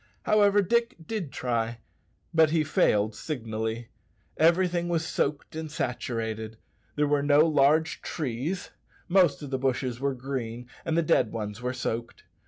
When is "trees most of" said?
8.01-9.51